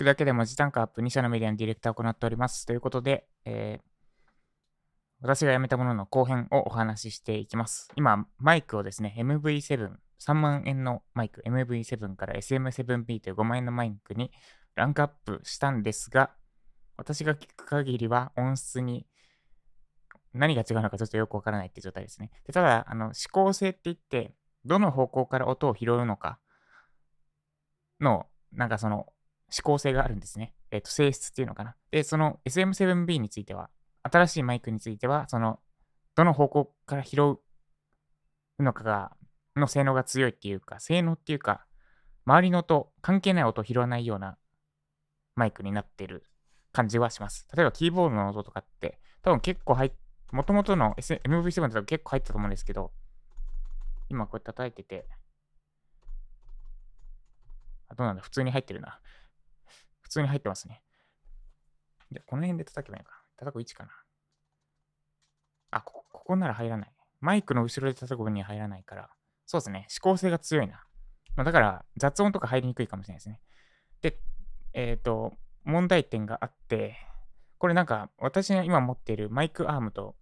[0.00, 2.64] くだけで文字単価アップ2社のメディアのディレクターを行っております。
[2.64, 3.82] ということで、えー、
[5.20, 7.88] 私が辞めたものの後編をお話ししていきます。
[7.96, 14.30] 今、マイクをですね、MV7、3万円のマイク、MV7 から SM7B という5万円のマイクに
[14.74, 16.30] ランクアップしたんですが、
[16.96, 19.06] 私が聞く限りは音質に
[20.32, 22.30] 何が違うのかちょっとよくわからないって状態ですね。
[22.46, 24.32] でただ、あの、指向性って言って、
[24.64, 26.38] どの方向から音を拾うのか
[28.00, 29.12] の、なんかその、
[29.50, 30.54] 指向性があるんですね。
[30.70, 31.76] えっ、ー、と、性質っていうのかな。
[31.90, 33.70] で、その SM7B については、
[34.02, 35.60] 新しいマイクについては、その、
[36.14, 37.20] どの方向から拾
[38.58, 39.12] うのかが、
[39.56, 41.66] の性能が強いっていうか、性能っていうか、
[42.24, 44.38] 周りの音、関係ない音を拾わないような
[45.34, 46.24] マイクになってる
[46.72, 47.48] 感じはします。
[47.54, 49.92] 例えばキーボードの音とかって、多分結構入っ、
[50.32, 52.92] もともとの MV7 だと結構入ったと思うんですけど、
[54.08, 55.06] 今こうやって叩いてて、
[57.88, 59.00] あ、どうなんだ普通に入ってるな。
[60.10, 60.82] 普通に入ってますね。
[62.10, 63.22] で、この辺で叩けばいいのか。
[63.36, 63.90] 叩く位置かな。
[65.70, 66.92] あ、ここ、ここなら入らない。
[67.20, 69.10] マイクの後ろで叩く分には入らないから、
[69.46, 69.86] そうですね。
[69.88, 70.82] 指向性が強いな。
[71.36, 73.40] まあ、だから、雑音とか入りにくいかもしれないですね。
[74.02, 74.20] で、
[74.72, 76.96] えっ、ー、と、問題点があって、
[77.58, 80.16] これなんか、私が今持っているマイクアームと、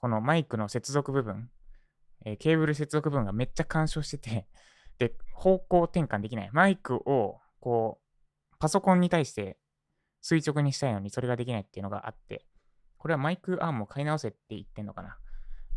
[0.00, 1.50] このマイクの接続部分、
[2.24, 4.46] えー、ケーブル接続部分がめっちゃ干渉してて、
[4.98, 6.50] で、方向転換できない。
[6.52, 8.03] マイクを、こう、
[8.64, 9.58] パソコンに対して
[10.22, 12.46] 垂直にしたいのにそれができないっていうのがあって、
[12.96, 15.18] これはマイクアームを買い直せって言ってんのかな。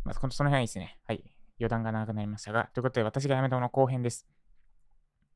[0.05, 0.97] まあ、その辺はいいですね。
[1.05, 1.21] はい。
[1.59, 4.25] 余談が長くなりましたが、ということで私がやめたもの後編です。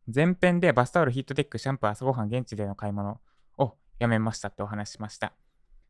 [0.07, 3.19] 前編でバスタオル、ヒートテック、シャンプー、朝ごはん、現地での買い物
[3.57, 5.33] をやめましたってお話しました。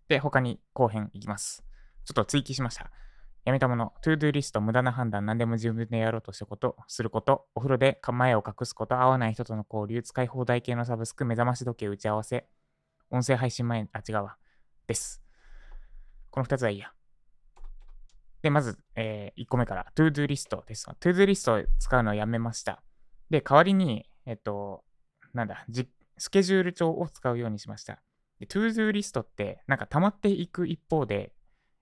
[0.08, 1.64] で、他に後編いきます。
[2.06, 2.90] ちょっと追記しました。
[3.44, 12.45] やめたもの、 to do リスト、無駄な判断、何でも自分でやろうとしたこと、すること、お風呂で前を隠すこと、合わない人との交流、使い放題系のサブスク、目覚まし時計打ち合わせ、
[13.09, 14.38] 音声配信前、あ、違うわ。
[14.86, 15.23] です。
[16.30, 16.92] この2つはいいや。
[18.44, 20.85] で、まず、えー、1個目から、 to do リストです。
[20.85, 22.84] to do リストを使うのをやめました。
[23.29, 24.84] で、代わりに、えっと、
[25.34, 25.66] なんだ、
[26.18, 28.02] スケジュール帳を使うようにしました。
[28.40, 31.34] で、 to do リストって、なんか溜まっていく一方で、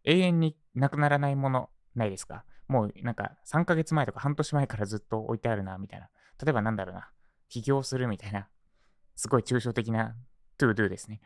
[0.03, 2.45] 永遠になくならないものないですか？
[2.67, 6.09] もうなんか3ヶ月前とか半年前からずっと置いてあるな、みたいな。
[6.43, 7.09] 例えばなんだろうな。
[7.49, 8.47] 起業するみたいな。
[9.15, 10.15] すごい抽象的な
[10.59, 11.19] to do ですね。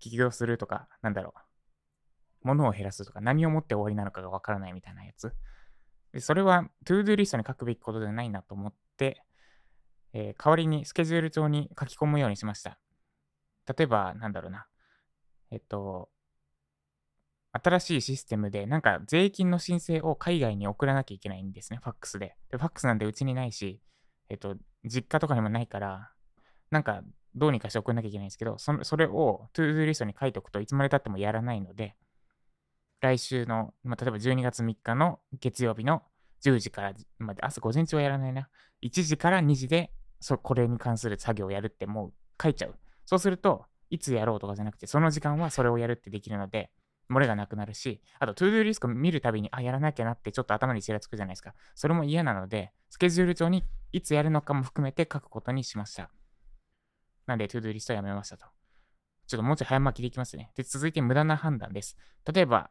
[0.00, 2.46] 起業するとか、なんだろう。
[2.46, 5.32] 物を減らすとか、何をもって終わりなのかがわからないみたいなやつ。
[6.12, 9.22] でそれは to do リストに書くべきことではないなと思って、
[10.12, 12.78] えー、代わりにスケジュール帳に書き込むようにしました。
[13.66, 14.66] 例えば、なんだろうな。
[15.50, 16.10] えっと、
[17.52, 22.36] 新しいシステムで、なんか税金の申請を海外に送らなきゃいけないんですね、ファックスで。
[22.50, 23.80] でファックスなんてうちにないし、
[24.28, 26.12] えっと、実家とかにもないから、
[26.70, 27.02] なんか
[27.34, 31.96] どうにかして送らなきゃいけないんですけど、そそれを to do リストに書いておくといつまでたってもやらないので、
[33.00, 36.02] 来週の、まあ、例えば12月3日の月曜日の
[36.44, 38.48] 10時から、まあ、朝午前中はやらないな。
[38.82, 42.74] 1時から2時で、そこれに関する作業をやるってもう書いちゃう。
[43.06, 46.70] そうすると、いつやろうとかじゃなくて、その時間はそれをやるってできるので、
[47.10, 51.54] 漏れがなくなるし、あと、 to do リスト見るたびに、あ、やらなきゃなってちょっと頭にちらつくじゃないですか。
[51.74, 56.10] それも嫌なので、スケジュール帳にいつやるのかも含めて書くことにしました。
[57.26, 58.46] なんで、 to do リストやめましたと。
[59.26, 60.50] ちょっともうちょい早巻きでいきますね。
[60.56, 61.96] で、続いて無駄な判断です。
[62.32, 62.70] 例えば、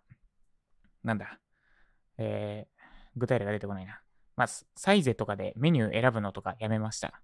[1.04, 1.40] なんだ、
[2.18, 2.82] えー、
[3.16, 4.02] 具体例が出てこないな。
[4.36, 7.22] まあ、サイゼとかでメニュー選ぶのとかやめました。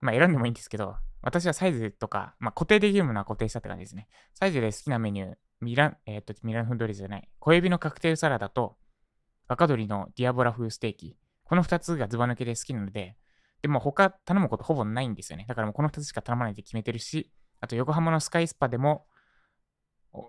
[0.00, 4.08] まあ、選んでもいいんですけど、私はサイズとか、まあ、固定できるものは固定したって感じですね。
[4.34, 7.28] サイズで好きなメニュー、ミラン、えっ、と、ミランフンドリーじゃない。
[7.38, 8.76] 小エビのカクテルサラダと、
[9.48, 11.16] 若鶏のディアボラ風ステーキ。
[11.44, 13.16] この2つがズバ抜けで好きなので、
[13.62, 15.44] でも他頼むことほぼないんですよね。
[15.46, 17.30] だからもうこの2つしか頼まないって決めてるし、
[17.60, 19.06] あと横浜のスカイスパでも、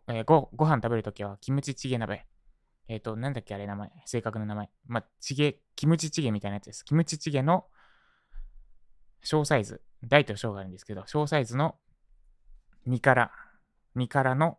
[0.08, 2.28] えー、ごご飯食べるときはキムチチゲ鍋。
[2.88, 4.70] えっ、ー、と、なんだっけあれ名前、正確な名前。
[4.86, 6.84] まあ、チゲ、キムチチゲみたいなやつです。
[6.84, 7.66] キムチチゲの
[9.24, 9.82] 小サイズ。
[10.04, 11.76] 大と小があるんですけど、小サイズの
[12.88, 13.32] 2から、
[13.96, 14.58] 2からの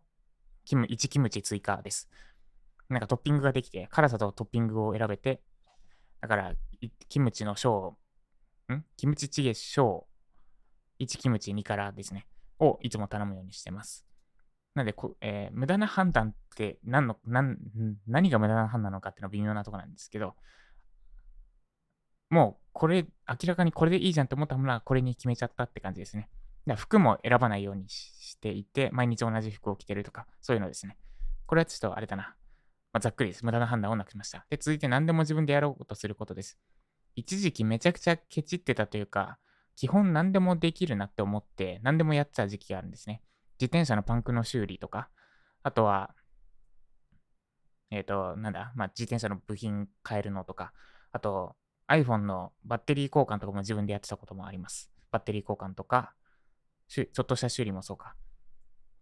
[0.65, 2.09] キム、1キムチ追加です。
[2.89, 5.41] なんかトッピングができて、辛さとトッピングを選べて、
[6.21, 6.53] だから、
[7.07, 7.97] キムチの小、
[8.73, 8.83] ん？
[8.97, 10.07] キムチチゲ小、
[10.99, 12.27] 1キムチ2からですね、
[12.59, 14.05] をいつも頼むようにしてます。
[14.73, 17.57] なんでこ、えー、無駄な判断って何の何
[18.07, 20.35] 何が無駄な判断なのかっていうのは微妙なところなんですけど、
[22.29, 26.29] もうこれ、明らかにこれでいいじゃんと思ったものはこれに決めちゃったって感じですね。
[26.75, 30.97] 服も選ばないようにしていて、毎日同じ服を着てるとか、そういうのですね。
[31.45, 32.35] これはちょっとあれだな。
[32.91, 33.45] まあ、ざっくりです。
[33.45, 34.45] 無駄な判断をなくしました。
[34.49, 36.57] で、続いて何でも自分でやろうとすることです。
[37.15, 39.37] 一時期めちゃくちゃケチってたというか、
[39.75, 43.21] 基本何でもできるなって思って、何でもやっちゃう時期があるんですね。
[43.59, 45.09] 自転車のパンクの修理とか、
[45.63, 46.15] あとは、
[47.91, 50.73] えっ、ー、と、なんだ、まあ、自転車の部品変えるのとか、
[51.11, 51.55] あと、
[51.87, 54.89] iPhone のバッテリー交換とかも自分でやってたこともあります。
[55.11, 56.13] バッテリー交換とか、
[56.87, 58.15] ちょっとした修理もそうか。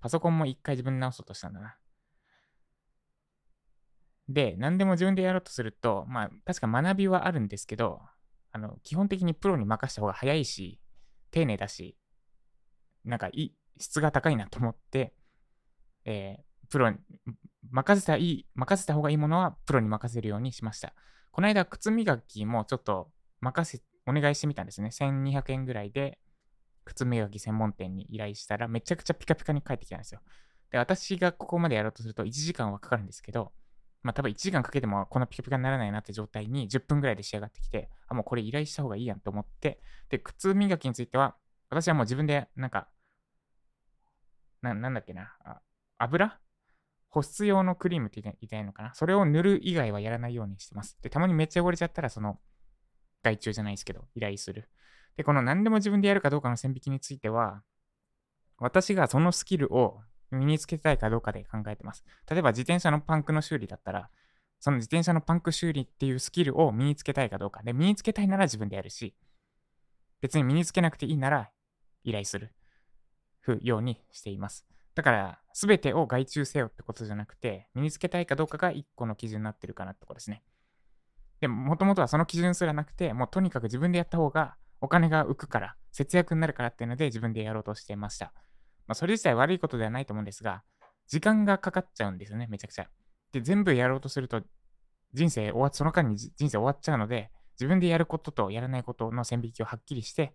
[0.02, 1.78] パソコンも一回自分で直そうとしたんだな。
[4.30, 8.02] で、何でも自分でやろうとすると、まあ、確か学びはあるんですけど、
[8.52, 10.80] あの、基本的にプロに任せた方が早いし、
[11.32, 11.98] 丁寧だし、
[13.04, 15.14] なんかいい、質が高いなと思って、
[16.06, 16.98] えー、プロに、
[17.72, 20.94] 任せたいい、任せた方がいいものはプロに任せるようにしました。
[21.32, 24.90] この間、靴磨きもちょっと任せ、お願いしてみたんですね。
[24.90, 26.20] 1200円ぐらいで、
[26.86, 30.22] 靴磨き専門店に依頼したら、めちゃくちゃピカピカに返ってきたんですよ。
[30.72, 33.52] で、私がここまでやろうとすると1時間はかかるんですけど、
[34.02, 41.36] まあ多分1時間かけてもこのピカピカにならないなって状態に10分ぐらいで仕上がってきて、あ、もうこれ依頼した方がいいやんと思って、で、靴磨きについては、
[41.70, 42.90] 私はもう自分でなんか、
[44.62, 45.36] ななんだっけな、
[45.98, 46.40] 油？
[47.10, 48.94] 保湿用のクリームって言いたいのかな？
[48.94, 50.98] それを塗る以外はやらないようにしてます。
[51.02, 52.40] で、たまにめっちゃ汚れちゃったら、その、
[53.24, 54.68] 外注じゃないですけど、依頼する。
[55.18, 57.64] で、この何でも自分でやるかどうかの線引きについては、
[58.58, 60.02] 私がそのスキルを
[60.32, 62.04] 身につけたいかどうかで考えてます。
[62.30, 64.10] 例えば自転車のパンクの修理だったら、
[64.60, 67.62] その自転車のパンク修理っていうスキルを身につけたいかどうか。
[67.64, 69.14] で、身につけたいなら自分でやるし、
[70.22, 71.52] 別に身につけなくていいなら
[72.04, 72.54] 依頼する
[73.42, 74.66] ふようにしています。
[74.96, 80.44] だから、すべてを外注せよってことじゃなくて、身につけたいかどうかが一個の基準になってるかなってことですね。
[81.42, 88.34] でも、もともとはその基準すらなくて、もうとにかく自分でやった方がお金が浮くから、節約になるからっていうので自分でやろうとしてました。
[88.86, 90.62] まあ、それ自体悪いことではないと思うんですが、
[91.08, 92.90] 時間がかかっちゃうんですよね、めちゃくちゃ。
[93.32, 94.42] で、全部やろうとすると、
[95.14, 100.34] 人生終わその間に人生終わっちゃうので、自分でやることとやらないことの線引きをはっきりして、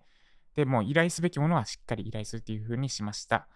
[0.55, 3.49] で、もう依頼すべきものはしっかり依頼するっていう風にしました。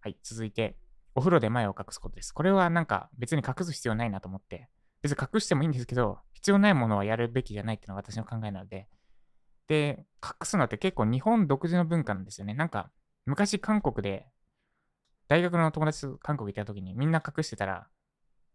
[0.00, 0.76] はい、続いて、
[1.14, 2.32] お風呂で前を隠すことです。
[2.32, 4.68] これはなんか別に隠す必要ないなと思って、
[5.02, 8.88] 別に隠してもいいんですけど、必要ないものはやるべきじゃないっていうのが私の考えなので、
[9.70, 12.54] で、隠すのって結構日本独自の文化なんですよね。
[12.54, 12.90] なんか、
[13.24, 14.26] 昔韓国で、
[15.28, 17.86] 大学の友達と韓国行った時にみんな隠してたら、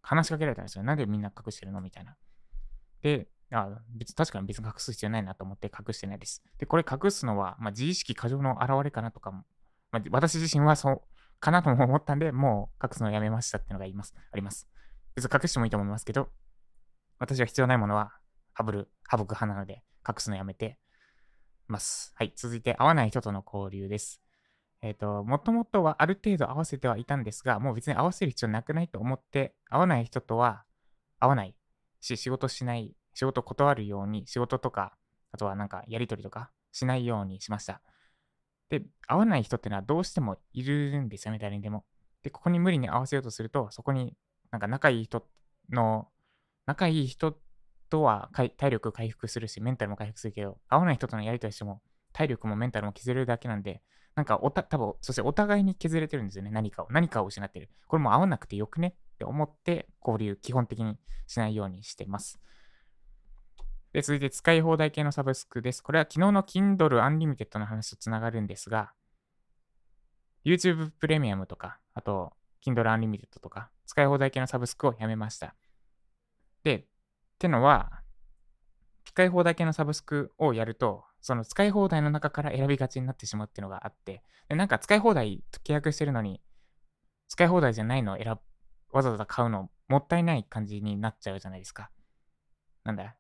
[0.02, 0.84] 話しかけられたんですよ。
[0.84, 2.18] なんでみんな隠してるのみたいな。
[3.02, 6.44] で、あ別確かに別に隠す必要ないなと思って隠してないです。
[6.58, 9.46] で、これ隠すのは、まあ、自意識過剰の表れかなとかも、
[9.94, 11.02] まあ、私自身はそう
[11.40, 14.14] かなとも思ったんで、もう隠すのをやめましたっていうのが言います。
[14.34, 14.68] あります。
[15.16, 16.28] 別に隠してもいいと思いますけど、
[17.20, 18.12] 私は必要ないものは
[18.60, 20.78] 省る、省く派なので、隠すのやめて
[21.68, 22.14] ます。
[22.16, 22.34] はい。
[22.36, 24.22] 続いて、合わない人との交流です。
[24.82, 30.64] えっ、ー、と、もともとはある程度合わせてはいたんですが、もう別に合わせる必要なくないと思って、合わない人とは
[31.20, 31.56] 合わない
[32.02, 34.96] し、仕事しない、仕事断るように、仕事とか、
[35.32, 37.82] あとはなんかやりとりとかしないようにしました。
[38.70, 41.86] で、合わない人ってのはどうしてもいるんですよね、誰にでも。
[42.24, 44.16] で、ここに無理に合わせようとすると、そこに
[44.52, 45.28] なんか仲いい人
[45.72, 46.08] の、
[46.66, 47.38] 仲いい人
[47.96, 51.82] とは体力回復するし、メンタルも回復するけど、合わない人とのやりとりしても、
[52.12, 53.82] 体力もメンタルも削れるだけなんで、
[54.16, 56.88] なんかおた、多分そしてお互いに削れてるんですよね、何かを。
[56.90, 57.70] 何かを失ってる。
[57.88, 62.38] これも合わなくてよくねって思って、交流、基本的にしないようにしてます。
[63.94, 65.82] で、続いて使い放題系のサブスクです。
[65.82, 68.92] これは昨日の Kindle Unlimited の話とつながるんですが、
[70.44, 75.56] YouTube プレミアムとか、あと Kindle Unlimited とか、使い放題系のサブスクをやめました。
[76.64, 76.88] で、
[77.36, 77.92] ってのは、
[79.06, 86.42] 使い放題系のサブスクをやると、その使い放題の中から選びがちになってしまうっていうのがあって、でなんか使い放題と契約してるのに、
[87.28, 88.38] 使い放題じゃないのを選
[88.92, 91.92] わざわざ買うのもったいない感じになっちゃうじゃないですか。
[92.84, 93.16] なんだ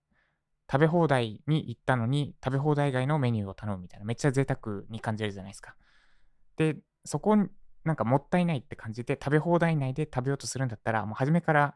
[0.71, 5.75] 食べ放題に行ったのに食べ放題以外のメニューを頼むみたいなめっちゃ贅沢に感じるじゃないですか。
[6.57, 7.35] で、そこ
[7.83, 11.75] なんかもったいないって感じて食べ放題内で食べようとするんだったらもう初めから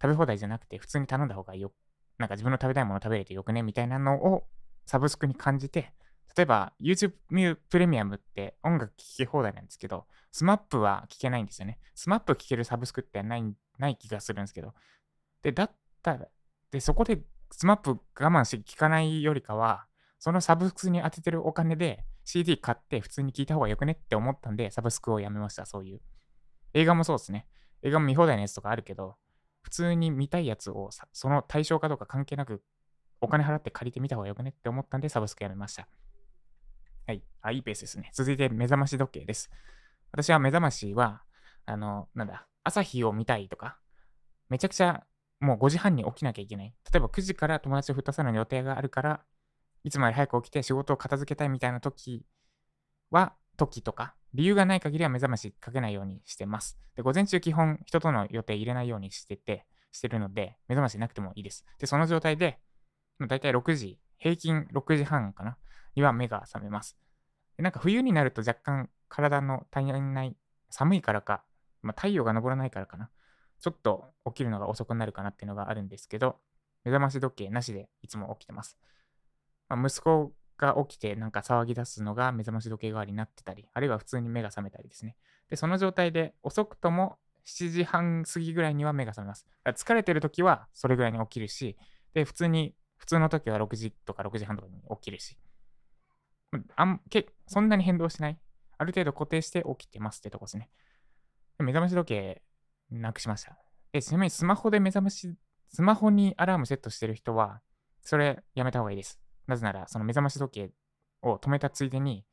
[0.00, 1.72] 食べ放題じゃなくて普通に頼んだ方がよ
[2.18, 4.44] なんか自分の食べたいもの食べれてよくねみたいなのを
[4.86, 5.92] サブスクに感じて、
[6.36, 7.12] 例えば YouTube
[7.68, 11.78] プレミアムって音楽聴き放題なんですけど、SMAP は聴けないんですよね。
[11.96, 13.44] SMAP 聴けるサブスクってない
[13.78, 14.74] ない気がするんですけど。
[15.42, 15.70] で、だっ
[16.02, 16.26] たら、
[16.70, 17.20] で、そこで
[17.52, 19.86] SMAP 我慢して聴かないよりかは、
[20.18, 26.00] そのサブスクに当ててるお金で CD 買って普通に聴いた方がよくねって思ったんで、サブスクをやめました、そういう。
[26.74, 27.46] 映画もそうですね。
[27.82, 29.16] 映画も見放題のやつとかあるけど、
[29.68, 32.62] 普通に見たいやつをその対象かどうか関係なく
[33.20, 35.86] お金払って借りてみた方がよくねって思ったんで、サブスクやめました。
[37.06, 37.22] はい。
[37.42, 38.10] あ、いいペースですね。
[38.14, 39.50] 続いて、目覚まし時計です。
[40.10, 41.22] 私は目覚ましは、
[41.66, 43.78] あの、なんだ、朝日を見たいとか、
[44.48, 45.04] めちゃくちゃ
[45.40, 46.74] もう5時半に起きなきゃいけない。
[46.90, 49.20] 例えば9時から友達を振ったさの予定があるから、
[49.84, 52.24] いつまで早く起きて仕事を片付けたいみたいな時
[53.10, 56.78] は、時とか、理由がない限りは目覚ましかけないようにしてます。
[56.96, 61.64] で、午前中基本人との予定入れないようにしてて、してるので、目覚ましなくてもいいです。
[61.78, 62.58] で、その状態で、
[63.26, 65.56] だいたい6時、平均6時半かな
[65.94, 66.96] には目が覚めます。
[67.56, 70.36] でなんか冬になると若干体の足りない、
[70.70, 71.42] 寒いからか、
[71.82, 73.10] まあ、太陽が昇らないからかな。
[73.60, 76.36] ちょっと起きるのが遅くなるかなっていうのがあるんですけど、
[76.84, 78.78] 目覚まし時計なしでいつも起きてます。
[79.68, 85.16] まあ、息子が起きてなんか騒ぎ出すのが目覚まし時計代わりになってたり、あるいは普通に目が覚めたりですね。
[85.48, 89.46] で、その状態で遅くとも7時半過ぎぐらいには目が覚めます。
[89.64, 91.76] 疲れてる時はそれぐらいに起きるし、
[92.12, 95.38] で、普通に、普通の時は6時とか6時半とかに起きるし、
[96.76, 98.38] あんけそんなに変動しない。
[98.78, 100.70] ある程度固定して起きてますってとこですね。
[101.58, 102.42] 目覚まし時計
[102.90, 103.56] なくしました。
[103.92, 105.34] で、ちなみにスマホで目覚まし、
[105.68, 107.60] スマホにアラームセットしてる人は、
[108.02, 109.20] それやめた方がいいです。
[109.48, 110.70] なぜなら、その目覚まし時計
[111.22, 112.24] を止めたついでに、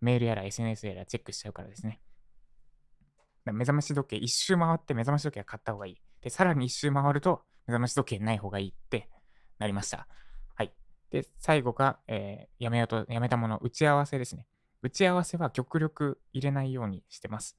[0.00, 2.00] メールやら SNS やらチェックしちゃうからですね。
[3.44, 6.00] 目覚まし時計一周回って目覚まし時計は買った方がいい。
[6.20, 9.08] で、さらに一周回ると目覚まし時計ない方がいいって
[9.58, 10.08] なりました。
[10.54, 10.72] はい。
[11.10, 14.46] で、最後が、えー、やめようと、やめたもの、打ち合わせですね。
[14.82, 17.56] 打ち合わせは極力入れないようにしてます。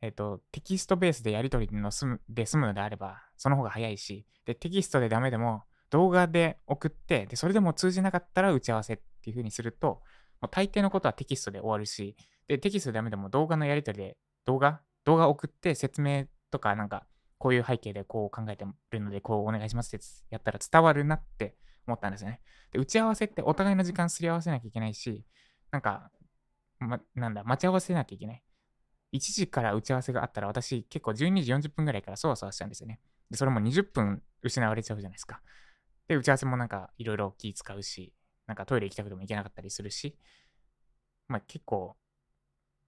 [0.00, 5.62] えっ、ー、と、テキストベースでやり取りの済むで済むのであれば、その方が早いし、で、テキストでダメでも、
[5.92, 10.00] 動画で送って、で、それでも通じなかったら打ち合わせっていう風にすると、
[10.40, 12.16] もう大抵のことはテキストで終わるし、
[12.48, 14.80] で、テキストでダメでも動画のやり取りで動画？
[15.04, 17.06] 動画送って説明とかなんか、
[17.36, 21.56] こういう背景でこう考えてるので、こうお願いしますってやったら伝わるなって
[21.86, 22.40] 思ったんですよね。
[22.70, 25.26] で、打ち合わせってお互いの時間すり合わせなきゃいけないし、
[25.70, 26.10] なんか、
[26.78, 28.42] ま、なんだ、待ち合わせなきゃいけない。
[29.12, 33.00] 1時から打ち合わせがあったら、私結構12時40分ぐらいからそわそわしたんですよね。
[33.30, 35.42] で、それも20分失われちゃうじゃないですか。
[36.08, 38.12] で、打ち合わせもなんかいろいろ気使うし、
[38.46, 40.18] なんかトイレ行きたくても行けなかったりするし、
[41.28, 41.96] まあ結構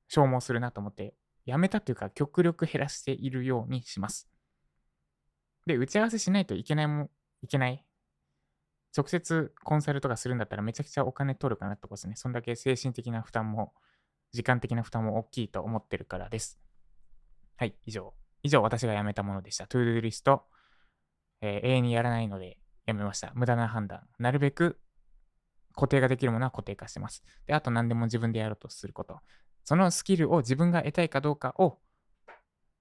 [0.09, 1.14] 消耗するなと思って
[1.47, 4.28] やめたというか、極力減らしているようにします。
[5.66, 7.11] で、打ち合わせしないといけないも、
[7.42, 7.85] いけない。
[8.97, 12.16] 直接コンサルとかするんだったらめちゃくちゃお金取るかなってことですね。
[12.16, 13.75] そんだけ精神的な負担も、
[14.33, 16.59] 時間的な負担も大きいと思ってるからです。
[17.56, 18.14] はい、以上。
[18.42, 19.66] 以上、私が辞めたものでした。
[19.66, 20.44] トゥードゥリスト、
[21.40, 23.33] えー、永遠にやらないのでやめました。
[23.35, 24.03] 無駄な判断。
[24.19, 24.79] なるべく
[25.75, 27.25] 固定ができるものは固定化してます。
[27.47, 29.21] で、あと何でも自分でやろうとすること。
[29.64, 31.79] そのスキルを自分が得たいかどうかを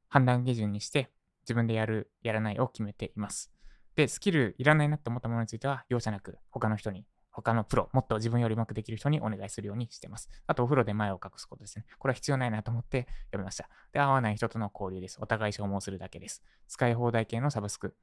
[0.10, 1.10] 判断基準にして
[1.44, 3.52] 自分でやる、やらないを決めています。
[3.96, 10.30] で、スキルいらないなって思ったものについては容赦なく他の人に、他のプロ、もっと自分よりうまくできる人にお願いするようにしてます。
[10.46, 11.86] あとお風呂で前を隠すことですね。
[11.98, 13.70] これは必要ないなと思ってやめました。
[13.92, 15.18] で、合わない人との交流です。
[15.20, 16.44] お互い消耗するだけです。
[16.68, 17.96] 使い放題系のサブスク。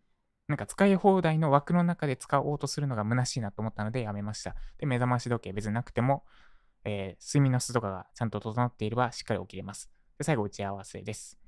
[0.50, 4.54] なんか使い放題の枠の中で使おうとするのが虚しいなと思ったのでやめました。
[4.78, 6.24] で、目覚まし時計別になくても
[6.84, 9.90] えー、睡眠の質とかがちゃんと整っていればしっかり起きれます。
[10.18, 11.38] で最後、打ち合わせです。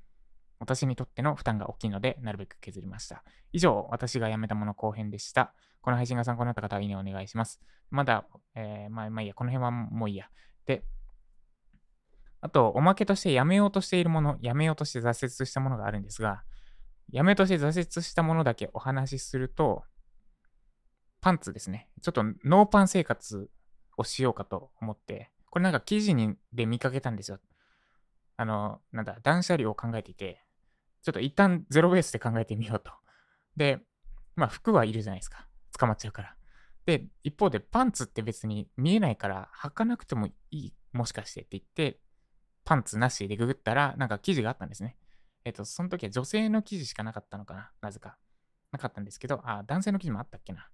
[0.59, 3.23] 私にとっての負担が大きいので、なるべく削りました。
[3.51, 5.53] 以上、私が辞めたもの後編でした。
[5.81, 7.59] この配信が参考になった方は、いいねお願いします。
[7.89, 10.29] まだ、えー、まあ、まあいいや、この辺はもういいや。
[10.65, 10.83] で、
[12.41, 16.43] あと、おまけとして辞めようとしているもの、辞めようとして挫折したものがあるんですが、
[17.11, 19.83] 辞めとして挫折したものだけお話しすると、
[21.21, 21.89] パンツですね。
[22.01, 23.49] ちょっとノーパン生活
[23.97, 27.39] をしようかと思って、これなんか記事にで見かけたんですよ。
[28.35, 30.43] あの、なんだ、断捨離を考えていて、
[31.03, 32.91] ちょっと一旦ゼロベースで考えてみようと。
[33.55, 33.79] で、
[34.35, 35.47] まあ服はいるじゃないですか。
[35.77, 36.35] 捕まっちゃうから。
[36.85, 41.99] で、一方でパンツって別に見えないから履かなくてもいい、もしかしてって言って、
[42.65, 44.97] パンツなしでググったら、なんか記事があったんですね。
[45.45, 48.17] えっと、その時は女性の記事しかなかったのかななぜか。
[48.71, 50.67] なかったんですけど、あ、男性の記事もあったっけな。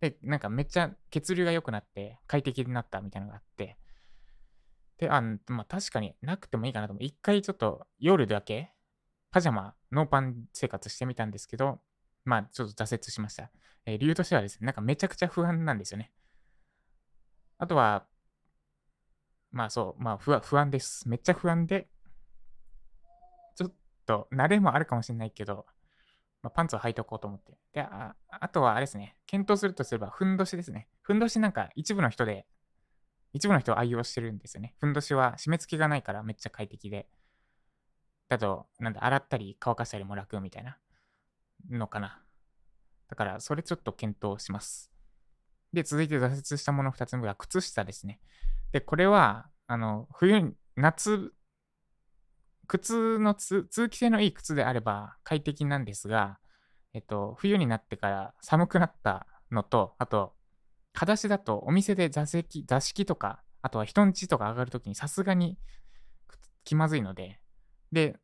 [0.00, 3.76] で、なんかめっちゃ血流が良くなって快適になったみたいなのがあって、
[4.98, 7.04] で、あ、まあ確かになくてもいいかなと思う。
[7.04, 8.72] 一回ちょっと夜だけ
[9.30, 11.80] パジャマ、ノーパン生活してみたんですけど、
[12.24, 13.50] まあちょっと挫折しました。
[13.84, 16.12] えー、理由としてはですね、なんかめちゃくちゃ不安なんですよね。
[17.58, 18.06] あとは、
[19.50, 21.08] まあそう、まあ不安です。
[21.08, 21.88] めっちゃ不安で、
[24.12, 25.66] と慣れもあるかもしれないけど、
[26.42, 27.56] まあ、パンツを履いておこうと思って。
[27.72, 30.88] で、ああとはあれですね、検討するとすれば、ふんどしですね。
[31.00, 32.46] ふんどしなんか一部の人で、
[33.32, 34.74] 一部の人は愛用してるんですよね。
[34.78, 37.06] ふんどしは締め付けがないからめっちゃ快適で。
[38.28, 40.78] だと、なんだ、洗ったり乾かしたりも楽みたいな
[41.70, 42.22] のかな。
[43.08, 44.92] だから、それちょっと検討します。
[45.72, 48.20] で、続いて挫折したもの2つ目が靴下ですね。
[48.72, 51.32] で、これは、あの、冬、夏
[52.72, 56.38] 靴の通気性のいい靴であれば快適なんですが、
[56.94, 60.32] えっと、冬になってから寒くなったのと、あと、
[60.94, 65.58] 裸足だとお店で座席、座敷とか、あとは人ん家とか上がるときにさすがに
[66.64, 67.40] 気まずいので、
[67.92, 68.16] で、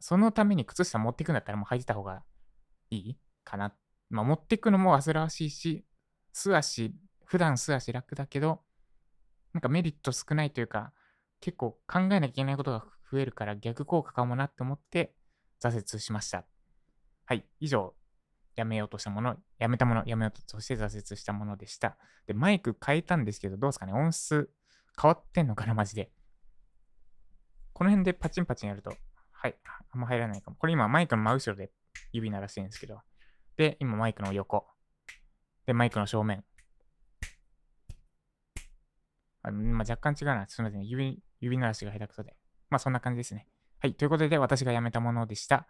[0.00, 2.22] そのために靴下持っていくんだったらもう履いてた方が
[2.90, 3.74] いいかな。
[4.10, 5.82] まあ持っていくのも煩わしいし、
[6.30, 6.94] 素足、
[7.24, 8.60] 普段素足楽だけど、
[9.54, 10.92] なんかメリット少ないというか、
[11.40, 12.84] 結構考えなきゃいけないことが
[13.14, 15.14] 増えるから逆効果かもなって思って
[15.62, 16.44] 挫折しました。
[17.26, 17.94] はい、以上、
[18.56, 21.96] やめようとしたもの、やめたもの、やめようとして挫折したものでした。
[22.26, 24.50] で、マイク変えたんですけど、どうですかね音質
[25.00, 26.10] 変わってんのかなマジで。
[27.72, 28.94] この辺でパチンパチンやると、
[29.30, 29.56] はい、
[29.92, 30.56] あんま入らないかも。
[30.56, 31.70] これ今マイクの真後ろで
[32.12, 33.00] 指鳴らしてるんですけど、
[33.56, 34.66] で、今マイクの横。
[35.66, 36.44] で、マイクの正面。
[39.44, 40.48] あまあ、若干違うな。
[40.48, 40.86] すみません。
[40.86, 42.34] 指、指鳴らしが下手くそで。
[42.70, 43.48] まあそんな感じですね。
[43.80, 43.94] はい。
[43.94, 45.66] ということで、私がやめたものでした。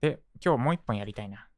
[0.00, 1.48] で、今日もう一本やりたいな。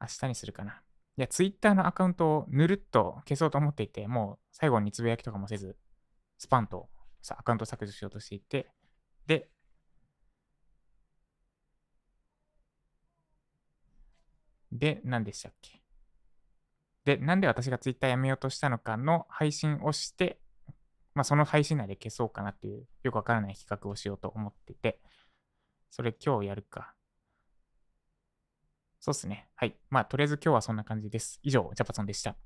[0.00, 0.82] 明日にするかな。
[1.16, 5.76] いや、Twitter のアカウントをぬるっと消そうと思っていて、もう最後につぶやきとかもせず、
[6.38, 6.88] スパンと
[7.30, 8.68] アカウント削除しようとしていて、
[9.26, 9.48] で、
[14.72, 15.80] で、何でしたっけ？
[17.04, 20.40] で、なんで私が Twitter やめようとしたのかの配信をして、
[21.14, 25.00] まあ、その配信内で消そうかなっていう、よくわからない企画をしようと思ってて、
[25.90, 26.94] それ今日やるか。
[29.00, 29.48] そうっすね。
[29.54, 29.76] はい。
[29.90, 31.38] まあ、とりあえず今日はそんな感じです。
[31.42, 32.36] 以上、ジャパソンでした。